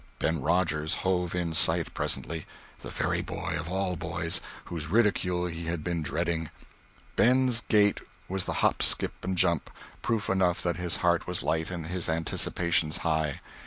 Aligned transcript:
Ben 0.17 0.41
Rogers 0.41 0.95
hove 1.05 1.35
in 1.35 1.53
sight 1.53 1.93
presently—the 1.93 2.89
very 2.89 3.21
boy, 3.21 3.55
of 3.59 3.71
all 3.71 3.95
boys, 3.95 4.41
whose 4.65 4.87
ridicule 4.87 5.45
he 5.45 5.65
had 5.65 5.83
been 5.83 6.01
dreading. 6.01 6.49
Ben's 7.15 7.61
gait 7.69 7.99
was 8.27 8.45
the 8.45 8.51
hop 8.65 8.81
skip 8.81 9.13
and 9.23 9.37
jump—proof 9.37 10.27
enough 10.27 10.63
that 10.63 10.77
his 10.77 10.95
heart 11.05 11.27
was 11.27 11.43
light 11.43 11.69
and 11.69 11.85
his 11.85 12.09
anticipations 12.09 12.97
high. 13.05 13.41